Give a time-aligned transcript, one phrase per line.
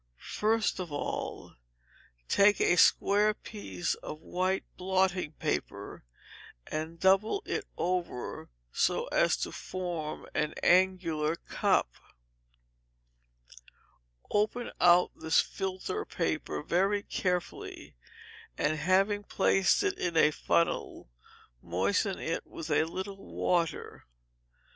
[0.31, 1.53] First of all
[2.27, 6.03] take a square piece of white blotting paper,
[6.65, 11.91] and double it over so as to form an angular cup.
[14.31, 17.95] Open out this filter paper very carefully,
[18.57, 21.11] and having placed it in a funnel,
[21.61, 24.07] moisten it with a little water.